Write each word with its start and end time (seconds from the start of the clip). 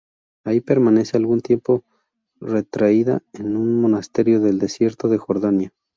Ahí 0.45 0.61
permanece 0.61 1.15
algún 1.15 1.41
tiempo 1.41 1.83
retraída 2.39 3.21
en 3.33 3.55
un 3.55 3.79
monasterio 3.79 4.39
del 4.39 4.57
desierto 4.57 5.07
de 5.09 5.19
Jordania. 5.19 5.73